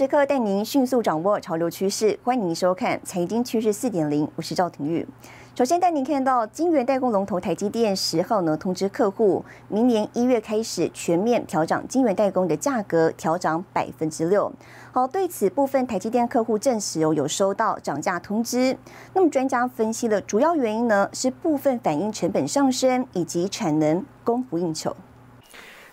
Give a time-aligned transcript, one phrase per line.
[0.00, 5.06] 时刻带您迅速掌握潮流趋势，欢迎您收看《财经趋势四点零》，我是赵廷玉。
[5.54, 14.50] 首先带您看到晶圆代工龙头台积电十号呢通知客户，明年一月开始全面调涨晶圆代工的价格，调涨百分之六。
[14.90, 18.74] 好，对此部分台积电客户证实哦有收到涨价通知。
[19.12, 24.96] 那么专家分析了主要原因呢，是部分反映成本上升以及产能供不应求。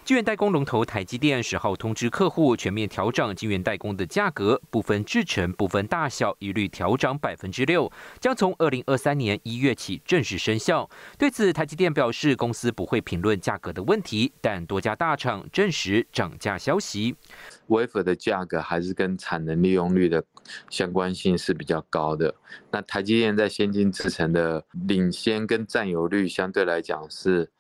[0.08, 10.90] 晶圆代工龙头台积电十号通知客户，全面调整晶圆代工的价格，部分制程、部分大小一律调涨百分之六，将从二零二三年一月起正式生效。
[11.18, 17.14] 对此，台积电表示，公司不会评论价格的问题，但多家大厂证实涨价消息。
[17.66, 20.24] 微粉的价格还是跟产能利用率的
[20.70, 22.34] 相关性是比较高的。
[22.72, 27.52] 那台积电在先进制程的领先跟占有率相对来讲是。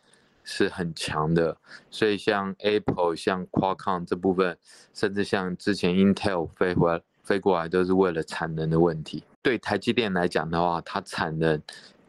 [0.49, 1.57] 是很强的，
[1.91, 4.57] 所以像 Apple、像 Qualcomm 这部分，
[4.93, 9.25] 甚至像之前 Intel 飞回、飞过来，都是为了产能的问题。
[9.43, 11.61] 对台积电来讲的话，它产能。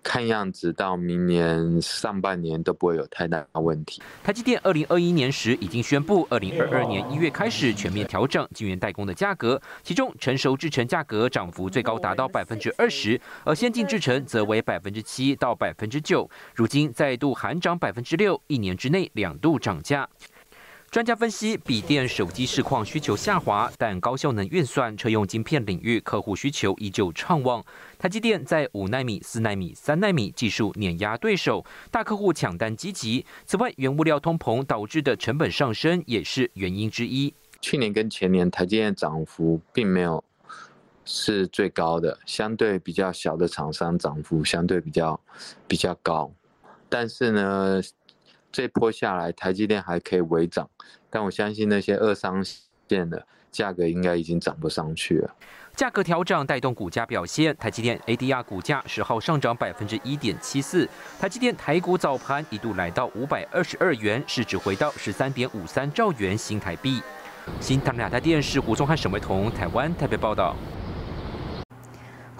[0.08, 4.00] 看样子到明年上半年都不会有太大问题。
[4.24, 16.26] 台积电二零二一年时已经宣布，二零二二年一月开始全面调整晶圆代工的价格，其中成熟制程价格涨幅最高达到百分之二十，而先进制程则为百分之七到百分之九。
[16.54, 20.08] 如今再度含涨百分之六，一年之内两度涨价。
[20.90, 27.62] 专家分析，笔电、手机市况需求下滑，但高效能运算、车用晶片领域客户需求依旧畅旺。
[27.98, 33.26] 台积电在五纳米、四纳米、三纳米技术碾压对手，大客户抢单积极。
[33.44, 37.34] 此外，原物料通膨导致的成本上升也是原因之一。
[37.60, 40.24] 去年跟前年，台积电涨幅并没有
[41.04, 45.20] 是最高的，相对比较小的厂商涨幅相对比较
[45.66, 46.32] 比较高，
[46.88, 47.82] 但是呢。
[48.50, 50.68] 这波下来，台积电还可以微涨，
[51.10, 52.42] 但我相信那些二三
[52.88, 55.34] 线的价格应该已经涨不上去了。
[55.76, 60.88] 价格调整带动股价表现，台积电 ADR 股价十号上涨百分之一点七四，
[61.20, 67.00] 台积电台股早盘一度来到五百二十二元，市值回到十三点五三兆元新台币。
[67.60, 70.56] 新唐两台电视胡宗汉、沈维彤，台湾台北报道。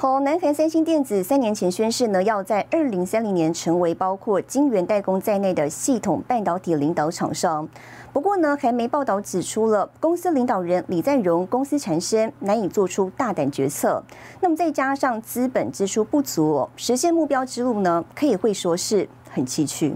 [0.01, 7.69] 好，南韩三星电子三年前宣誓呢，要在二零三零年成为包括晶圆代工在内的系统半导体领导厂商。
[8.13, 14.01] 不过呢，还没报道指出了公司领导人李在镕公司缠身，难以做出大胆决策。
[14.41, 19.95] 那么再加上资本支出不足，实现目标之路呢，可以会说是很崎岖。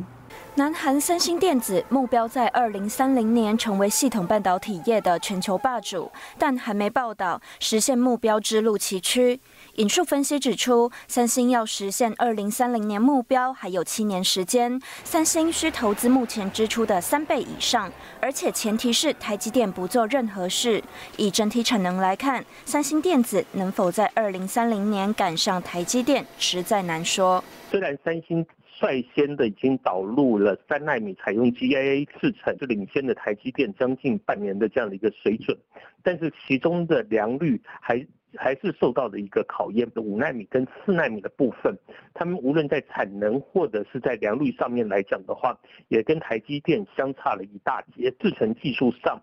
[0.55, 9.39] 南韩三星电子目标在二零三零年成为系统半导体业的全球霸主，但还没报道实现目标之路崎岖。
[9.77, 17.91] 引述分析指出，三星要实现二零三零年目标还有七年时间，三星需投资目前支出的三倍以上，
[18.21, 20.83] 而且前提是台积电不做任何事。
[21.17, 27.43] 以整体产能来看，三星电子能否在二零三零年赶上台积电，实在难说。
[27.71, 28.47] 虽然三星。
[28.81, 35.57] 率先的已经导入了三纳米，采用 GAA 制程，就领先的台积电将近半年的这样的一个水准，
[36.03, 38.05] 但是其中的良率还
[38.37, 39.89] 还是受到了一个考验。
[39.97, 41.77] 五纳米跟四纳米的部分，
[42.15, 45.57] 他们无论在产能或者是在良率上面来讲的话，
[45.89, 48.11] 也跟台积电相差了一大截。
[48.19, 49.21] 制程技术上。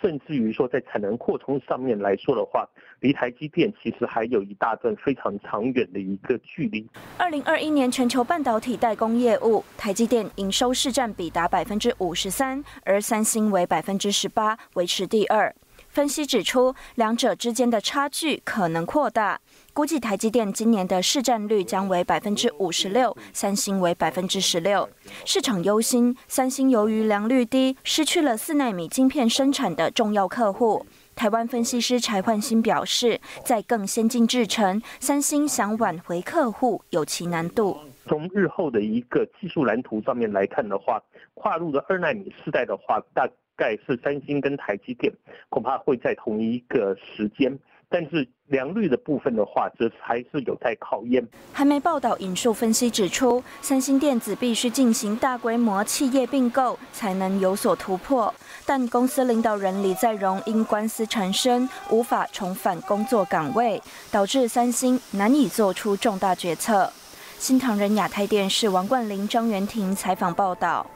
[0.00, 2.66] 甚至于说，在产能扩充上面来说的话，
[3.00, 6.88] 离台积电其实还有一大段非常长远的一个距离。
[7.18, 15.54] 二零二一年全球半导体代工业务，台积电营收市占比达百分之五十三，而三星为百分之十八，维持第二。
[15.92, 19.38] 分析指出，两者之间的差距可能扩大。
[19.74, 24.88] 估计台积电今年的市占率将为百分之五十六，三星为百分之十六。
[25.26, 30.86] 市场忧心，三星由于良率低，失去了四纳米晶片生产的重要客户。
[31.14, 37.76] 台湾分析师柴焕新表示，在更先进制程，三星想挽回客户有其难度。
[38.06, 40.98] 从日后的一个技术蓝图上面来看的话，
[41.34, 43.28] 跨入的二纳米世代的话，大。
[43.56, 45.12] 概是三星跟台积电
[45.48, 47.58] 恐怕会在同一个时间，
[47.88, 51.26] 但是良率的部分的话，则还是有待考验。
[51.52, 58.34] 还没报道引述分析指出，三星电子必须进行大规模企业并购，才能有所突破。
[58.64, 66.90] 但公司领导人李在镕因官司缠身，无法重返工作岗位，导致三星难以做出重大决策。
[67.38, 70.86] 新唐人亚太电视王冠霖、张元婷采访报道。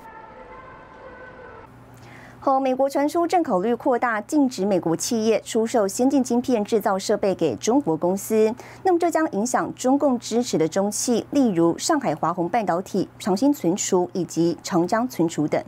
[2.46, 8.54] 后，美国传出正考虑扩大禁止美国企业出售先进晶片制造设备给中国公司，
[8.84, 15.60] 那么这将影响中共支持的中企，例如上海华虹半导体、长兴存储以及长江存储等。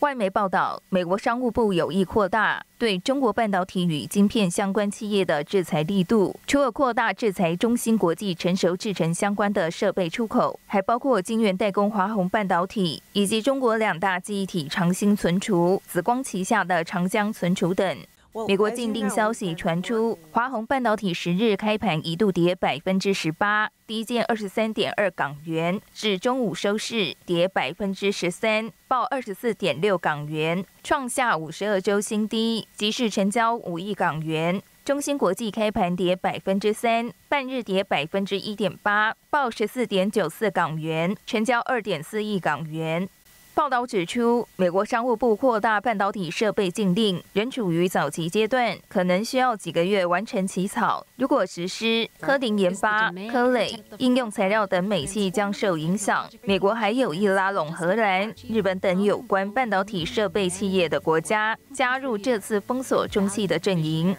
[0.00, 17.98] 外媒报道，美国商务部有意扩大对中国半导体与晶片相关企业的制裁力度，除了扩大制裁中芯国际成熟制程相关的设备出口，还包括晶圆代工华虹半导体以及中国两大记忆体长兴存储、紫光旗下的长江存储等。
[18.44, 34.62] 美国禁令消息传出，华虹半导体十日开盘一度跌百分之十八，低见二十三点二港元，至中午收市跌百分之十三，报二十四点六港元，创下五十二周新低，即市成交五亿港元。
[34.84, 43.08] 中芯国际开盘跌百分之三，半日跌百分之一点八，报十四点九四港元，成交二点四亿港元。
[43.56, 51.06] 报道指出，美国商务部扩大半导体设备禁令仍处于早期阶段，可能需要几个月完成起草。
[51.16, 56.28] 如果实施，科林研发、科磊、应用材料等美系将受影响。
[56.42, 64.14] 美国还有意拉拢荷兰、日本等有关半导体设备企业的国家，加入这次封锁中系的阵营。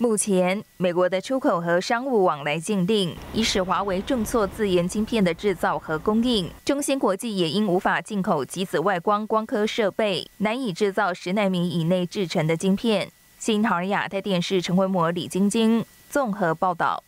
[0.00, 6.48] 目前，美国的出口和商务往来禁令已使华为重挫自研晶片的制造和供应。
[6.64, 13.10] 中芯国际也因无法进口极紫外光光刻设备，难以制造十纳米以内制成的晶片。
[13.40, 17.02] 新唐尔亚太电视陈慧模、李晶晶综合报道。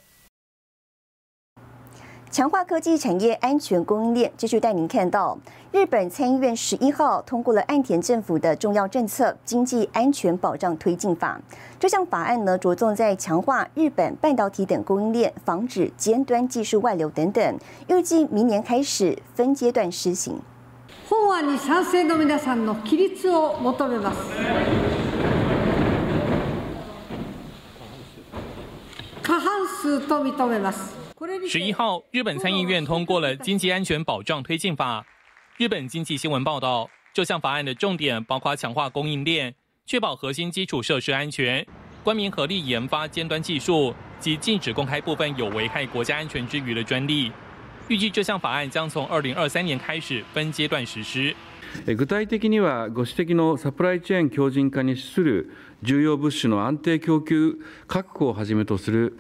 [2.32, 5.38] 强化科技产业安全供应链，继续带您看到
[5.72, 11.40] 日本参议院十一号通过了岸田政府的重要政策《经济安全保障推进法》。
[11.80, 17.58] 这项法案呢，着重在强化日本半导体等供应链，防止尖端技术外流等等。
[17.88, 20.42] 预计明年开始分阶段施行。
[21.08, 24.18] 法案に賛成の皆さんの起立を求めます。
[29.24, 30.99] 過半数と認めます。
[31.48, 35.02] 十一号，日本参议院通过了《经济安全保障推进法》。
[35.58, 39.54] 日本经济新闻报道，这项法案的重点包括强化供应链，
[39.86, 41.66] 确保核心基础设施安全，
[42.04, 47.32] 官民合力研发尖端技术，及禁止公开部分有危害国家安全之余的专利。
[47.88, 51.36] 预计这项法案将从二零二三年开始分阶段实施。
[51.86, 55.52] 具体的にはご指摘のサプライチェーン強靭化に資する
[55.84, 59.18] 重要物資の安定供給確保をはじめとする。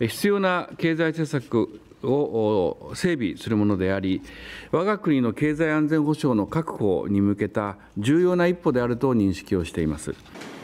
[0.00, 4.20] 必要な経済政策を整備するものであり、
[4.70, 10.14] 我が国の経済安全保障の確保に向けた重要な一歩であると認識をしています。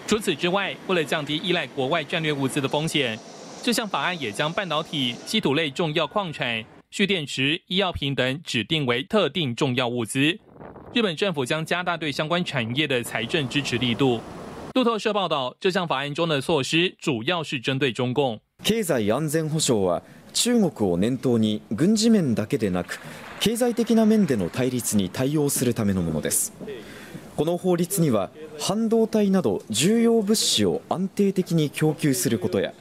[0.06, 3.18] 除此之外，为了降低依赖国外战略物资的风险，
[3.62, 10.38] 这项法案也将半导体、稀土类重要矿产、蓄电池、医药品等指定为特定重要物资。
[10.92, 14.20] 日本政府将加大对相关产业的财政支持力度。
[14.74, 18.40] 路透社报道，这项法案中的措施主要是针对中共。
[18.67, 20.03] 経済安全保障は
[20.33, 22.99] 中国を念頭に軍事面だけでなく
[23.39, 26.51] 経済的な面での対立に対応するためのものです。
[27.37, 28.29] この法律には
[28.59, 32.73] 半導体など重要物資を安定的に供給することや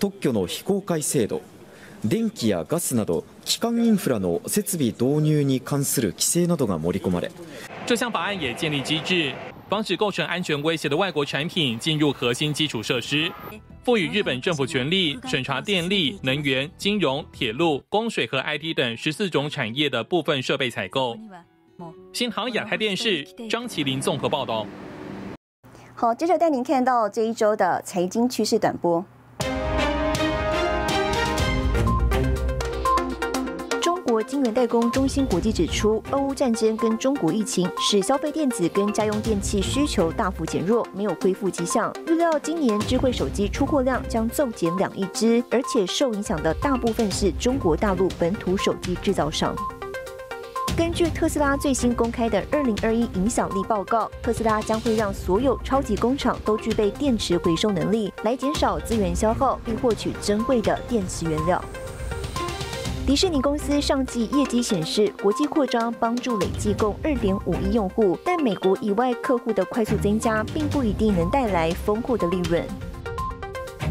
[0.00, 1.42] 特許の非公開制度
[2.04, 7.30] 電気やガスなど基幹インフラの設備導入に関する規制などが盛り込まれ
[9.70, 13.30] 防止构成安全威胁的外国产品进入核心基础设施。
[13.84, 21.16] 赋予日本政府权力审查电力、能源、金融、铁路、供水和 IT 等十四种产业的部分设备采购。
[22.12, 24.66] 新航亚太电视张麒麟综合报道。
[25.94, 29.04] 好，接着带您看到这一周的财经趋势短波。
[34.22, 41.92] 晶圆代工中芯国际指出，俄乌战争跟中国疫情使消费电子跟家用电器需求大幅减弱，没有恢复迹象。
[42.06, 49.54] 预料今年智慧手机出货量将骤减两亿只，而且受影响的大部分是中国大陆本土手机制造商。
[50.76, 61.62] 根据特斯拉最新公开的二零二一影响力报告，特斯拉将会让所有超级工厂都具备电池回收能力，来减少资源消耗，并获取珍贵的电池原料。
[63.06, 72.64] 迪士尼公司上季业绩显示，国际扩张帮助累计共二点五亿用户，但美国以外客户的快速增加，并不一定能带来丰厚的利润。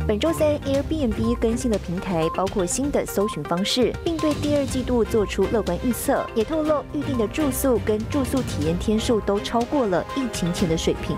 [0.08, 11.18] 本周三，Airbnb 更新了平台，包括新的搜寻方式，并对第二季度做出乐观预测，也透露预定的住宿跟住宿体验天数都超过了疫情前的水平。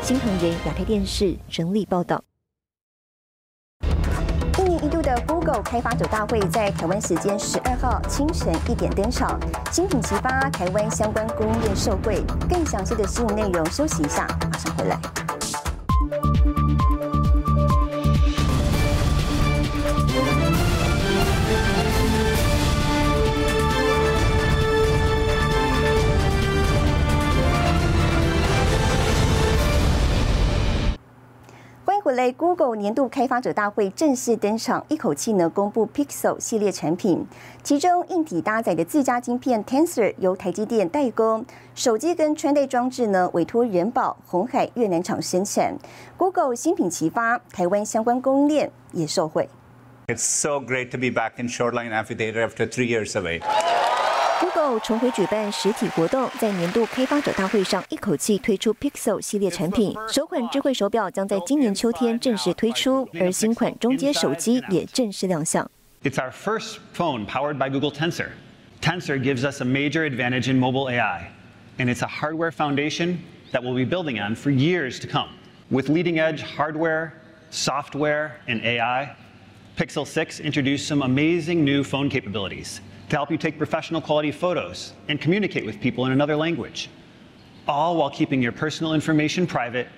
[0.00, 2.24] 新唐人亚太电视整理报道。
[5.08, 9.40] 的 Google 开发者大会在台湾时间十二号清晨一点登场，
[9.72, 12.22] 新品齐发，台湾相关供应链受惠。
[12.46, 15.00] 更详细的新闻内容，休息一下，马上回来。
[32.08, 37.26] 回来，Google 年度开发者大会正式登场，一口气呢公布 Pixel 系列产品，
[37.62, 45.76] 其中硬体搭载的自家晶片 Tensor 由台积电代工，手机跟穿戴装置呢委托人保、红海越南厂生产。
[46.16, 49.46] Google 新品齐发，台湾相关供应链也受惠。
[50.06, 53.42] It's so great to be back in Shoreline Amphitheater after three years away.
[54.39, 65.69] Google 重回举办实体活动，在年度开发者大会上一口气推出 Pixel 系列产品，首款智慧手表将在今年秋天正式推出，而新款中阶手机也正式亮相。
[66.03, 68.29] It's our first phone powered by Google Tensor.
[68.81, 71.29] Tensor gives us a major advantage in mobile AI,
[71.77, 73.19] and it's a hardware foundation
[73.53, 75.29] that we'll be building on for years to come.
[75.71, 77.13] With leading edge hardware,
[77.49, 79.15] software, and AI,
[79.77, 84.92] Pixel 6 introduced some amazing new phone capabilities to help you take professional quality photos
[85.08, 86.90] and communicate with people in another language,
[87.66, 89.88] all while keeping your personal information private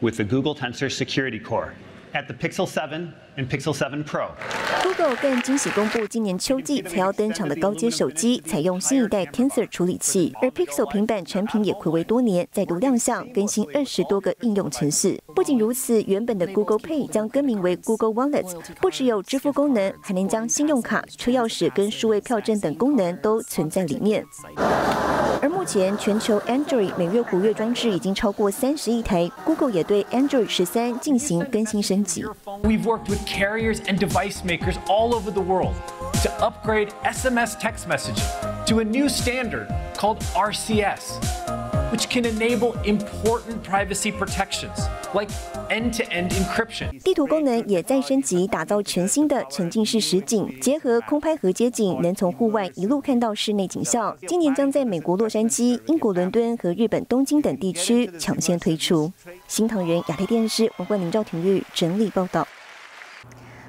[0.00, 1.74] with the Google Tensor Security Core
[2.14, 4.34] at the Pixel 7 and Pixel 7 Pro.
[4.96, 15.20] Google 更惊喜公布，今年秋季才要登场的高阶手机采用新一代 Tensor 处理器，而 Pixel 平板产品也暌违多年再度亮相，更新二十多个应用程式。
[15.34, 18.46] 不仅如此，原本的 Google Pay 将更名为 Google Wallet，
[18.80, 24.24] 不只有支付功能，还能将信用卡、车钥匙跟数位票证等功能都存在里面。
[25.42, 32.24] 而目前全球 Android 每月活跃装置已经超过三十亿台，Google 也对 Android 十三进行更新升级。
[32.62, 35.74] We've worked with carriers and device makers all over the world
[36.22, 38.24] to upgrade SMS text messaging
[38.66, 41.18] to a new standard called RCS,
[41.90, 45.30] which can enable important privacy protections like
[45.70, 46.98] end-to-end encryption.
[47.02, 54.16] 地图功能也再升级，打造全新的沉浸式实景，结合空拍和街景，能从户外一路看到室内景象。
[54.26, 59.12] 今年将在美国洛杉矶、英国伦敦和日本东京等地区抢先推出。
[59.48, 62.46] 新唐人亚太电视文冠林赵廷玉整理报道。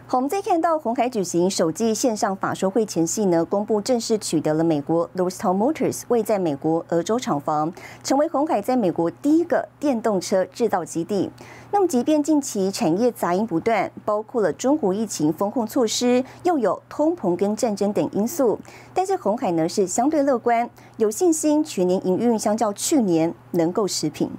[0.09, 7.73] 我们再看到红海举行首季线上法说会前夕呢，公布正式取得了美国 Lordstown Motors 位在美国俄州厂房，
[8.05, 11.29] 成为红海在美国第一个电动车制造基地。
[11.73, 18.57] 那么，即便近期产业杂音不断，包括了中国疫情风控措施，又有通膨跟战争等因素，
[18.93, 24.31] 但是红海呢是相对乐观，有信心全年营运相较去年能够持平。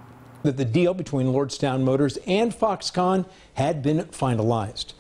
[0.44, 4.94] That the deal between Lordstown Motors and Foxconn had been finalized.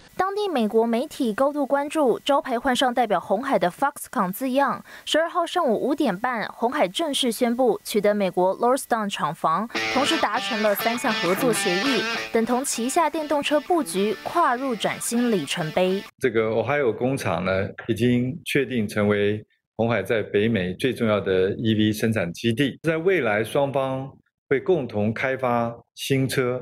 [0.48, 4.82] 美国媒体高度关注，招牌换上代表红海的 Foxconn 字样。
[5.04, 12.02] 十二号上午五点半，红海正式宣布取得美国 Lordstown 厂房，同时达成了三项合作协议，
[12.32, 16.02] 等同旗下电动车布局跨入崭新里程碑。
[16.18, 19.44] 这个 Ohio 工厂呢，已经确定成为
[19.76, 24.10] 红海在北美最重要的 EV 生产基地，在未来双方
[24.48, 26.60] 会共同开发新车，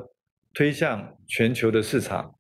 [0.53, 2.33] 推向全球的市场。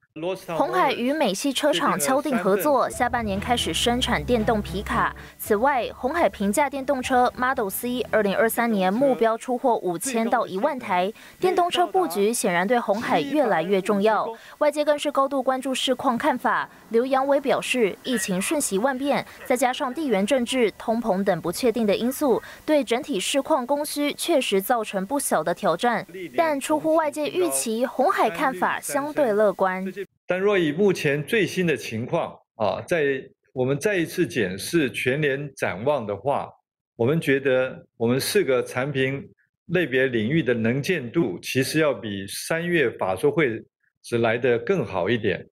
[0.56, 5.14] 红海与美系车厂敲定合作，下半年开始生产电动皮卡。
[5.36, 11.12] 此外，红海平价电动车 Model C 二零二三年目标出货五千到一万台。
[11.38, 16.66] 电动车布局显然对红海越来越重要，外界更是高度关注市况看法。
[16.88, 26.06] 刘扬伟表示，疫情瞬息万变，再加上地缘政治、通膨等不确定的因素，对整体市况供需确实造成不小的挑战。
[26.34, 29.84] 但出乎外界预期，红海看法相对乐观。
[30.26, 36.50] 但若以目前最新的情况啊，在我们再一次检视全年展望的话，
[36.96, 39.26] 我们觉得我们四个产品
[39.66, 43.62] 类别领域的能见度，其实要比三月法说会
[44.02, 45.46] 时来的更好一点。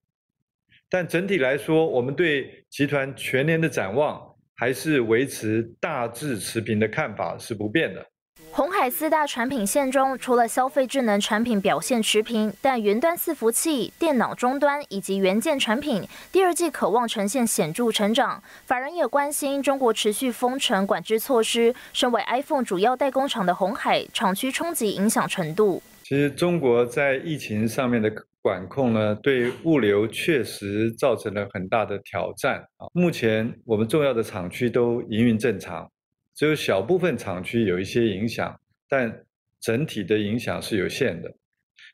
[0.89, 4.21] 但整体来说，我们对集团全年的展望
[4.55, 8.07] 还是维持大致持平的看法是不变的。
[8.57, 18.41] 红海四大产品线中，除了消费智能产品表现持平，但云端伺服器、电脑终端以及元件产品，第二季渴望呈现显著成长。
[18.65, 25.83] 法人也关心中国持续封城管制措施，身为 iPhone 主要代工厂的红海，厂区冲击影响程度。
[26.05, 28.09] 其实中国在疫情上面的
[28.41, 32.87] 管控呢，对物流确实造成了很大的挑战啊。
[32.93, 35.91] 目前我们重要的厂区都营运正常。
[36.35, 39.25] 只有小部分厂区有一些影响，但
[39.61, 41.33] 整体的影响是有限的。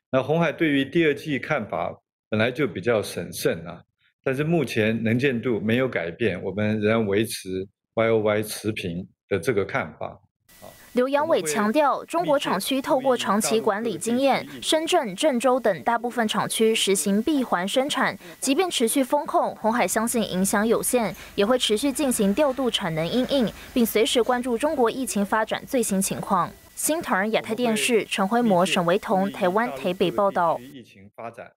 [0.09, 1.95] 那红海对于第二季看法
[2.29, 3.83] 本来就比较审慎啊，
[4.23, 10.19] 但是目前能见度没有改变，我们仍然维持 Y O Y 持平的这个看法。
[10.93, 26.51] 刘扬伟强调，中国厂区透过长期管理经验，深圳、郑州等大部分厂区实行闭环生产，即便持续封控，红海相信影响有限，也会持续进行调度产能因应，并随时关注中国疫情发展最新情况。
[26.75, 30.59] 新唐人亚太电视陈辉模、沈维彤，台湾台北报道。
[30.59, 31.51] 疫情发展。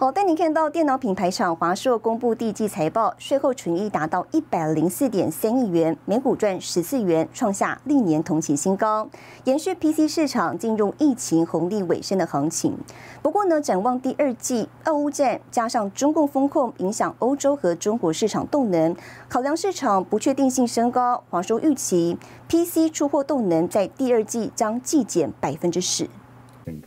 [0.00, 9.06] 好，带您看到电脑品牌厂华硕公布第一季财报，税后纯益达到一百零四点三亿元，每股赚十四元，创下历年同期新高，
[9.44, 12.78] 延续 PC 市场进入疫情红利尾声的行情。
[13.20, 18.96] 不过呢，展望第二季，俄乌战加上中共风控影响欧洲和中国市场动能，
[19.28, 22.16] 考量市场不确定性升高，华硕预期
[22.48, 26.08] PC 出货动能在第二季将季减百分之十。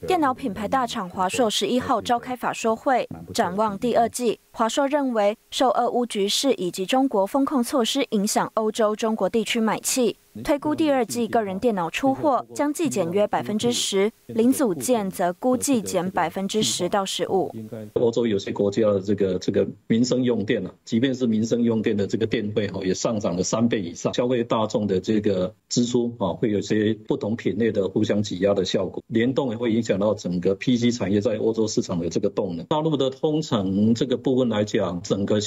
[0.08, 4.39] 电脑品牌大厂华硕十一号召开法说会，展望第二季。
[4.56, 10.16] 华硕认为，受俄乌局势以及中国风控措施影响，欧洲、中国地区买气。
[10.44, 17.52] 推估第二季个人电脑出货将季减约百分之十，零组件则估计减百分之十到十五。
[17.94, 24.12] 欧洲有些国家的这个这个民生用电啊，即便是民生用电的这个电费哈，也上涨了三倍以上。
[24.16, 32.66] 消费大众的这个支出啊，会有些不同品类的互相挤压的效果，联动也会影响到整个 PC 产业在欧洲市场的这个动能。
[32.66, 35.40] 大陆的通常这个部分来讲，整个。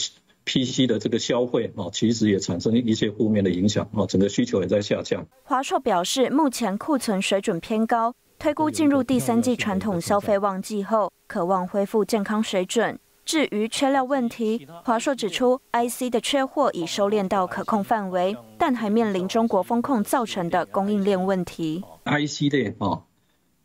[0.48, 5.26] PC 的这个消费啊，其实也产生一些负面的影响啊，整个需求也在下降。
[5.42, 12.96] 华硕表示，目前库存水准偏高，推估进入第三季传统消费旺季后，渴望恢复健康水准。
[13.24, 21.82] 至于缺料问题，华硕指出，IC 的缺货已收敛到可控范围，但还面临中国风控造成的供应链问题。
[22.04, 23.02] IC 的啊。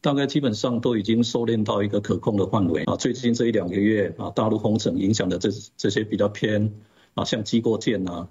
[0.02, 2.96] 大概基本上都已经收敛到一个可控的范围啊。
[2.96, 6.74] 最近这一两个月啊，大陆封城影响的这这些比较偏
[7.14, 8.28] 啊，像机构件啊，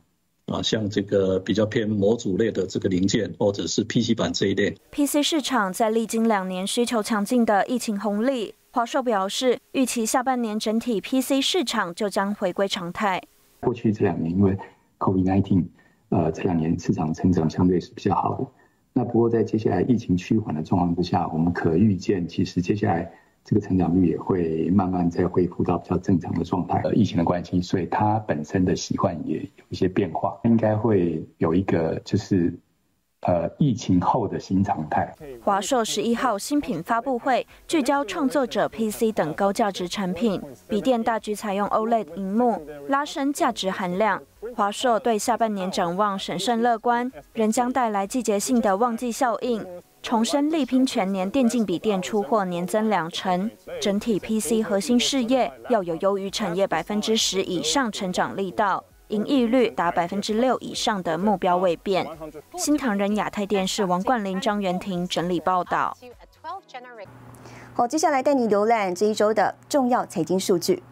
[0.46, 4.76] 啊，像这个比较偏模组类的这个零件，或者是 PC 板这一类。
[4.90, 13.22] PC 市场在历经两年需求强劲的疫情红利，华硕表示，预期下半年整体 PC 市场就将回归常态。
[13.61, 14.59] 过去这两年因为
[14.98, 15.64] COVID-19，
[16.09, 18.46] 呃，这两年市场成长相对是比较好的。
[18.92, 23.11] 那不过在接下来疫情趋缓的状况之下，我们可预见，其实接下来
[23.44, 26.81] 这个成长率也会慢慢再恢复到比较正常的状态。
[26.85, 32.59] 呃，疫情的关系，所以它本身的习惯也有一些变化，应该会有一个就是。
[33.22, 35.14] 呃，疫情后的新常态。
[35.44, 44.22] 华硕十一号新品发布会聚焦创作者 PC 等高价值产品，笔电大举采用 OLED 荧幕，拉升价值含量。
[44.56, 49.66] 华硕对下半年展望审慎乐观，仍将带来季节性的旺季效应，
[50.02, 53.50] 重申力拼全年电竞笔电出货年增两成，
[53.83, 58.83] 整体 PC 核心事业要有优于产业百分之十以上成长力道。
[59.11, 62.07] 盈利率达百分之六以上的目标未变。
[62.57, 65.96] 新唐人亚太电视王冠林、张元婷整理报道。
[67.75, 70.83] 好，接下来带你浏览这一周的重要财经数据。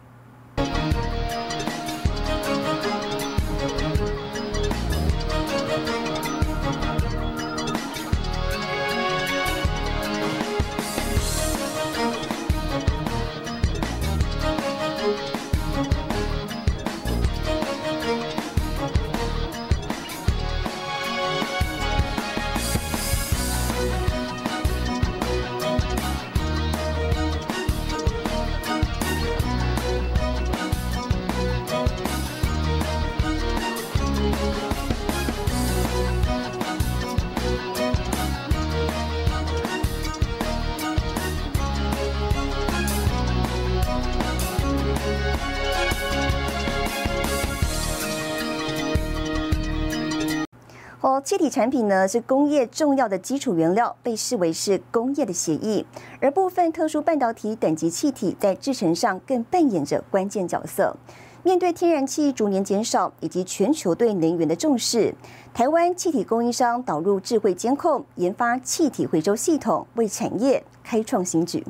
[51.21, 55.85] 气体产品呢是工业重要的基础原料，被视为是工业的协议。
[56.19, 60.95] 而部分特殊半导体等级气体在制程上更扮演着关键角色。
[61.41, 65.15] 面对天然气逐年减少以及全球对能源的重视，
[65.53, 71.63] 台湾气体供应商导入智慧监控，研发气体回收系统，为产业开创新局。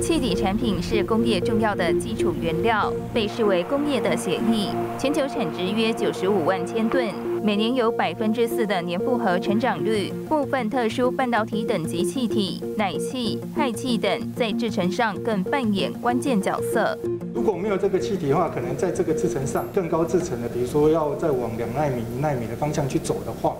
[0.00, 4.68] 气体产品是工业重要的基础原料，被视为工业的血液。
[4.98, 10.12] 全球产值约九十五万千吨，每年有百分之四的年复合成长率。
[10.28, 16.96] 部分特殊半导体等级气体、氖气、氦气等，在制程上更扮演关键角色。
[17.34, 23.54] 如果没有这个气体的话，可能在这个制程上更高制程的，比如说要再往两纳米、一纳米的方向去走的话，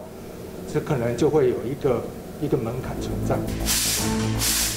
[0.73, 2.03] 这可能就会有一个
[2.41, 3.37] 一个门槛存在。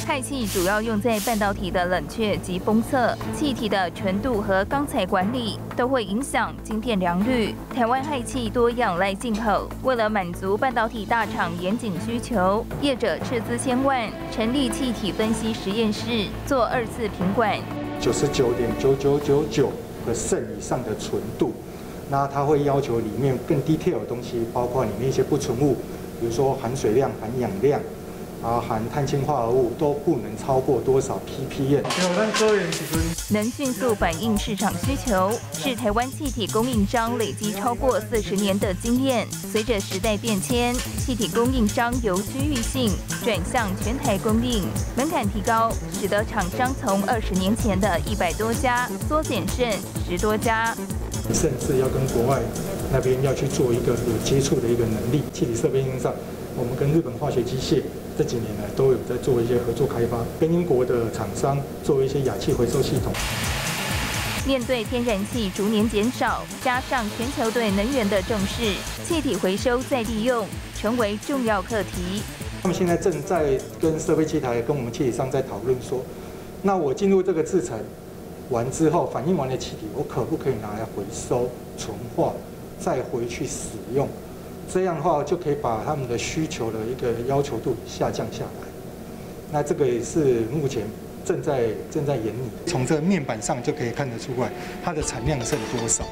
[0.09, 7.53] 氦气主要用在半导体的冷却及封测，气体的纯度和钢材管理都会影响晶片良率。
[7.75, 17.59] 台湾氦气多仰赖进口，为了满足半导体大厂严谨需求，业者斥资千万成立气体分析实验室，做二次品管。
[18.01, 19.71] 九十九点九九九九
[20.07, 21.53] 和肾以上的纯度，
[22.09, 25.75] 那它会要求里面更 detail 的东西，包括里面一些不纯物，
[26.19, 27.79] 比如说含水量、含氧量。
[28.41, 31.83] 啊，含碳氢化合物都不能超过多少 ppm。
[33.31, 39.27] 能迅速反映市场需求，是台湾气体供应商累积超过四十年的经验。
[39.51, 40.73] 随着时代变迁，
[41.05, 42.91] 气体供应商由区域性
[43.25, 44.63] 转向全台供应，
[44.95, 49.69] 门槛提高，使得厂商从二十年前的一百多家缩减剩
[50.07, 50.73] 十多家，
[51.33, 52.39] 甚至要跟国外
[52.91, 55.23] 那边要去做一个有接触的一个能力。
[55.33, 56.13] 气体设备上，
[56.55, 57.83] 我们跟日本化学机械。
[58.19, 63.13] 这几年来都有在做一些合作开发，跟英国的厂商做一些氧气回收系统。
[64.45, 68.73] 面对天然气逐年减少，加上全球对能源的重视，
[69.07, 72.21] 气体回收再利用成为重要课题。
[72.61, 76.03] 他们现在正在跟设备器材、跟我们气体商在讨论说，
[76.61, 77.79] 那我进入这个制程
[78.49, 82.33] 完之后，反应完的气体，我可不可以拿来回收、纯化，
[82.77, 84.05] 再回去使用？
[84.71, 88.67] 这样的话就可以把他们的需求的一个要求度下降下来。
[89.51, 90.83] 那这个也是目前
[91.25, 94.51] 正在正在研拟，从这个面板上就可以看得出来
[94.83, 96.05] 它的产量剩多少。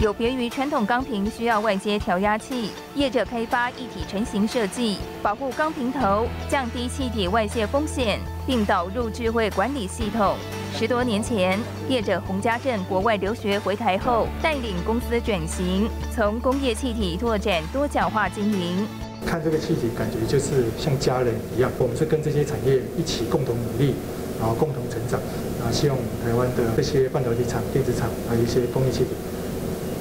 [0.00, 10.36] 有别于传统钢瓶需要外接调压器，业者开发一体成型设计，保护钢瓶头，降低气体外泄风险，并导入智慧管理系统。
[10.72, 11.58] 十多年前，
[11.88, 18.86] 业者洪家镇国外留学回台后，带领公司转型，从工业气体拓展多角化经营。
[19.26, 21.68] 看这个气体，感觉就是像家人一样。
[21.76, 23.94] 我们是跟这些产业一起共同努力，
[24.38, 25.18] 然后共同成长。
[25.58, 29.10] 啊，希望台湾的这些半导体厂、电子厂，还有一些工业气体。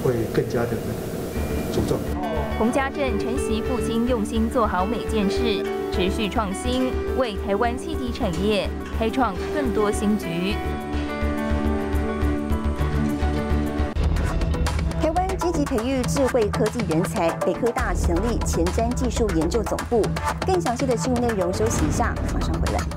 [0.03, 0.69] 会更加的
[1.73, 1.99] 茁壮。
[2.57, 10.55] 洪家镇承袭父亲用心做好每件事，持续创新，为台湾气体产业开创更多新局。
[14.99, 20.01] 台湾积极培育智慧科技人才，北科大成立前瞻技术研究总部。
[20.45, 22.96] 更详细的新闻内容，休息一下，马上回来。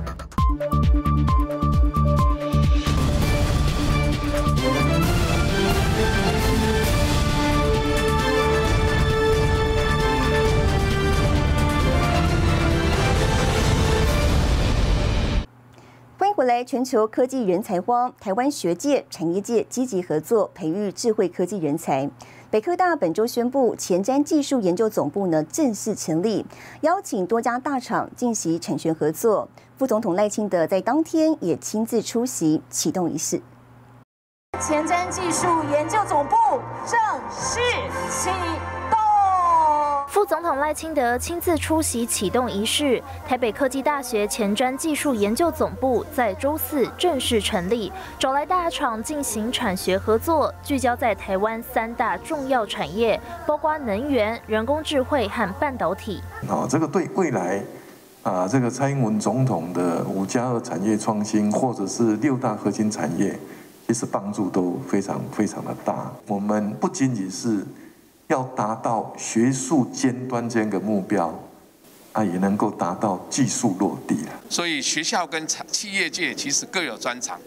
[16.65, 22.11] 全球科技人才荒，台湾学界、产业界积极合作，培育智慧科技人才。
[22.51, 26.45] 北科大本周宣布，前瞻技术研究总部呢正式成立，
[26.81, 29.49] 邀请多家大厂进行产学合作。
[29.77, 33.41] 副总统赖清德在当天也亲自出席启动仪式。
[34.61, 36.35] 前瞻技术研究总部
[36.85, 36.99] 正
[37.31, 37.61] 式
[38.11, 38.80] 启。
[40.11, 43.01] 副总统赖清德亲自出席启动仪式。
[43.29, 56.21] 台北科技大学前瞻技术研究总部在周四正式成立，找来大厂进行产学合作，聚焦在台湾三大重要产业，包括能源、人工智慧和半导体。
[56.49, 57.63] 啊，这个对未来
[58.25, 63.39] 啊，这个蔡英文总统的五加二产业创新，或者是六大核心产业，
[63.87, 66.11] 其实帮助都非常非常的大。
[66.27, 67.65] 我们不仅仅是。
[68.31, 71.37] 要达到学术尖端这样的目标，
[72.13, 74.33] 啊，也能够达到技术落地了。
[74.49, 77.39] 所以学校跟企业界其实各有专长。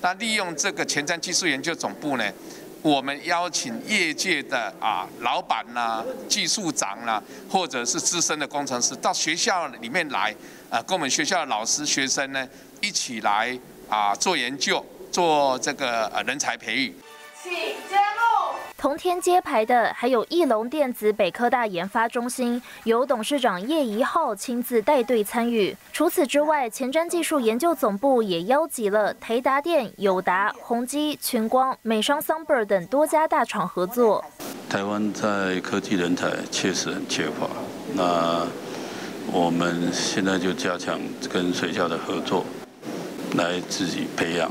[0.00, 2.28] 那利用这个前瞻技术研究总部呢，
[2.82, 10.34] 我们邀请业界的啊老板呐、技术长啦，或者是资深的工程师到学校里面来，
[10.68, 12.48] 啊，跟我们学校的老师、学生呢
[12.80, 13.56] 一起来
[13.88, 16.92] 啊做研究，做这个呃人才培育。
[17.40, 17.52] 请。
[18.82, 25.76] 同天揭牌的还有翼龙电子北科大研发中心，由董事长叶怡浩亲自带队参与。
[25.92, 34.24] 除此之外，前瞻技术研究总部也邀集了台达电、友达、宏基、群光、美商 Sunber 等多家大厂合作。
[34.68, 37.48] 台湾在科技人才确实很缺乏，
[37.94, 38.44] 那
[39.30, 40.98] 我们现在就加强
[41.32, 42.44] 跟学校的合作，
[43.36, 44.50] 来自己培养。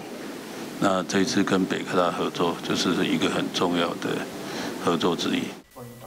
[0.84, 4.10] 那这次跟北科大合作，就是一个很重要的
[4.84, 5.44] 合作之一。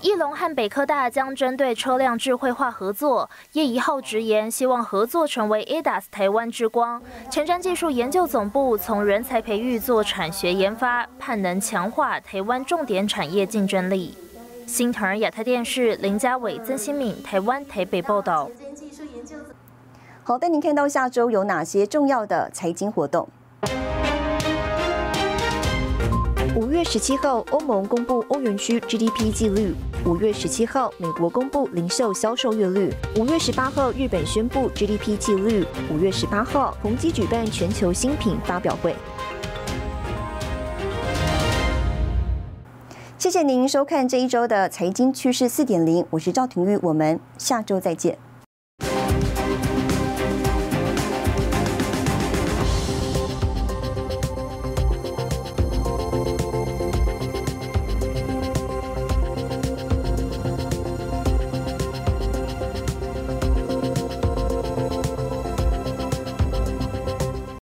[0.01, 3.31] 翼龙和北科大将针对车辆智慧化合作。
[3.53, 7.01] 叶一浩直言，希望合作成为 ADAS 台湾之光。
[7.31, 14.19] 前瞻技术研究总部从人才培育做产学研发，盼能强化台湾重点产业竞争力。
[14.67, 18.51] 新唐人亚太电视林家伟、曾新敏，台湾台北报道。
[20.25, 23.29] 好，带您看到下周有哪些重要的财经活动。
[26.85, 29.73] 十七号，欧盟公布欧元区 GDP 纪律；
[30.05, 38.95] 五月十七号，美国公布零售销售月率；五月十八号，日本宣布 GDP 纪律；五月十八号，宏基举办全球新品发表会。
[43.19, 48.19] 谢谢您收看这一周的财经趋势四点零，我是赵廷玉，我们下周再见。